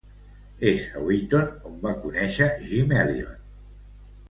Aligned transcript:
És 0.69 0.85
a 0.99 1.01
Wheaton 1.09 1.51
on 1.73 1.77
va 1.85 1.93
conèixer 2.07 2.49
Jim 2.73 2.99
Elliot. 3.05 3.39